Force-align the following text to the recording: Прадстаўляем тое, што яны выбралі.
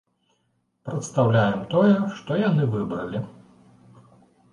Прадстаўляем 0.87 1.59
тое, 1.73 1.91
што 2.21 2.31
яны 2.49 2.63
выбралі. 2.77 3.19